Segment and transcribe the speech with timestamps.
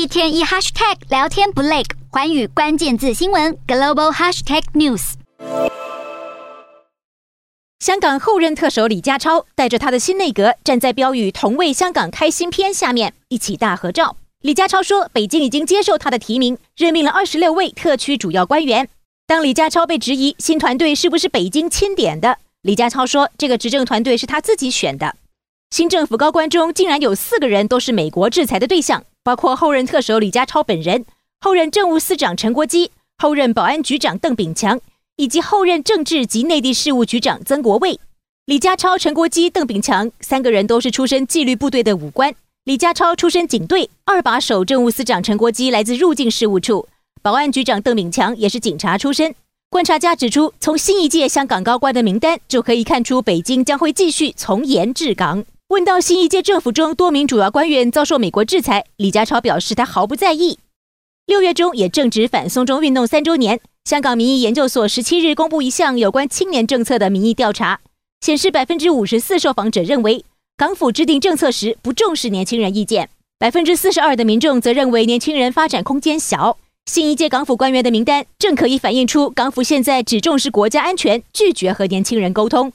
[0.00, 5.12] 一天一 hashtag 聊天不累，寰宇关键字新闻 global hashtag news。
[7.80, 14.16] 香港后任特首李家超带着他的新内阁站在标语“同为香港开新篇”下面一起大合照。
[14.40, 18.88] 李家超说，北京已经接受他的提名，任命了二十六位特区主要官员。
[19.26, 25.16] 当李家超被质疑新团队是不是北京钦点的，李家超说，这个执政团队是他自己选的。
[25.70, 31.04] 新政府高官中竟然有四个人都是美国制裁的对象，包括后任特首李家超本人、
[31.40, 34.80] 后任政务司长陈国基、后任保安局长邓炳强。
[35.16, 38.00] 以及后任政治及内地事务局长曾国卫、
[38.46, 42.34] 李家超、陈国基、邓炳强三个人都是出身纪律部队的武官。
[42.64, 46.88] 李家超出身警队，二把手政务司长陈国基来自入境事务处，
[47.20, 49.34] 保安局长邓炳强也是警察出身。
[49.68, 55.44] 观察家指出，从新一届香港高官的名单就可以看出，北京将会继续从严治港。
[55.70, 60.58] 问到新一届政府中多名主要官员遭受美国制裁，李家超表示他毫不在意。
[61.26, 63.60] 六月中也正值反送中运动三周年。
[63.84, 67.78] 香港民意研究所十七日公布一项有关青年政策的民意调查，
[68.20, 70.24] 显示百分之五十四受访者认为
[70.56, 73.08] 港府制定政策时不重视年轻人意见，
[73.38, 76.58] 百分之四十二的民众则认为年轻人发展空间小。
[76.86, 82.72] 新一届港府官员的名单正可以反映出港府现在只重视国家安全，拒绝和年轻人沟通。